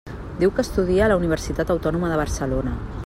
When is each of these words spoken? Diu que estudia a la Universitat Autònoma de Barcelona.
Diu 0.37 0.53
que 0.59 0.63
estudia 0.67 1.03
a 1.07 1.09
la 1.11 1.17
Universitat 1.21 1.75
Autònoma 1.75 2.11
de 2.13 2.19
Barcelona. 2.23 2.77